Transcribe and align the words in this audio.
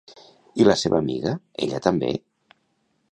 I 0.61 0.65
la 0.67 0.75
seva 0.83 0.97
amiga, 1.03 1.35
ella 1.67 1.83
també? 1.89 2.11